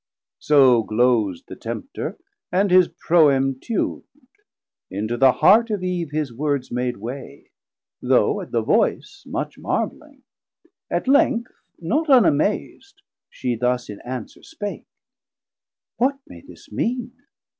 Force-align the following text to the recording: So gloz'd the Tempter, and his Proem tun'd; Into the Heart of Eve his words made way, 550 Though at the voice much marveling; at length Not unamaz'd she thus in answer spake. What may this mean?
So 0.39 0.81
gloz'd 0.81 1.43
the 1.47 1.55
Tempter, 1.55 2.17
and 2.51 2.71
his 2.71 2.87
Proem 2.87 3.61
tun'd; 3.61 4.01
Into 4.89 5.15
the 5.15 5.31
Heart 5.31 5.69
of 5.69 5.83
Eve 5.83 6.09
his 6.09 6.33
words 6.33 6.71
made 6.71 6.97
way, 6.97 7.51
550 8.01 8.07
Though 8.07 8.41
at 8.41 8.51
the 8.51 8.63
voice 8.63 9.23
much 9.27 9.59
marveling; 9.59 10.23
at 10.89 11.07
length 11.07 11.51
Not 11.77 12.07
unamaz'd 12.07 13.03
she 13.29 13.53
thus 13.55 13.91
in 13.91 14.01
answer 14.03 14.41
spake. 14.41 14.87
What 15.97 16.17
may 16.25 16.41
this 16.41 16.71
mean? 16.71 17.11